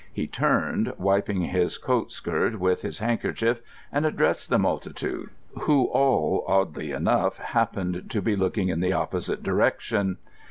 He 0.11 0.25
turned, 0.25 0.93
wiping 0.97 1.41
his 1.41 1.77
coat 1.77 2.11
skirt 2.11 2.59
with 2.59 2.81
his 2.81 2.97
handkerchief, 2.97 3.61
and 3.91 4.03
addressed 4.03 4.49
the 4.49 4.57
multitude, 4.57 5.29
who 5.59 5.85
all, 5.91 6.43
oddly 6.47 6.89
enough, 6.91 7.37
happened 7.37 8.09
to 8.09 8.19
be 8.19 8.35
looking 8.35 8.69
in 8.69 8.79
the 8.79 8.93
opposite 8.93 9.43
direction. 9.43 10.17